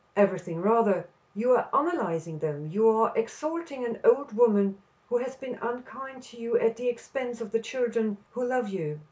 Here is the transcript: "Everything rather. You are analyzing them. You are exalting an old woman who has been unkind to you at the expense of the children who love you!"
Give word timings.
"Everything 0.15 0.63
rather. 0.63 1.05
You 1.35 1.51
are 1.51 1.69
analyzing 1.71 2.39
them. 2.39 2.65
You 2.65 2.89
are 2.89 3.13
exalting 3.15 3.85
an 3.85 3.99
old 4.03 4.33
woman 4.35 4.81
who 5.09 5.17
has 5.19 5.35
been 5.35 5.59
unkind 5.61 6.23
to 6.23 6.37
you 6.41 6.57
at 6.57 6.75
the 6.75 6.89
expense 6.89 7.39
of 7.39 7.51
the 7.51 7.59
children 7.59 8.17
who 8.31 8.43
love 8.43 8.67
you!" 8.67 8.99